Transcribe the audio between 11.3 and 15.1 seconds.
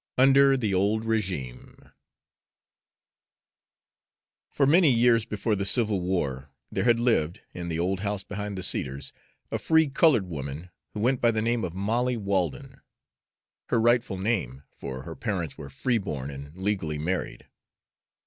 name of Molly Walden her rightful name, for